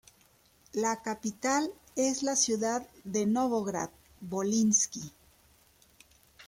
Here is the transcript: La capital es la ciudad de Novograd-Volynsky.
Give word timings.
La 0.73 0.99
capital 1.03 1.71
es 1.95 2.23
la 2.23 2.35
ciudad 2.35 2.87
de 3.03 3.27
Novograd-Volynsky. 3.27 5.13